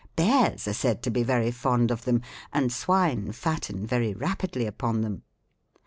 [0.15, 5.01] Bears are said to be very fond of them, and swine fatten very rapidly upon
[5.01, 5.21] them.